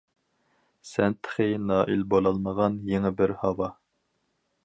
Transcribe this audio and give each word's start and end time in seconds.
سەن 0.91 1.15
تېخى 1.27 1.45
نائىل 1.65 2.01
بولالمىغان 2.15 2.81
يېڭى 2.93 3.13
بىر 3.19 3.37
ھاۋا. 3.43 3.71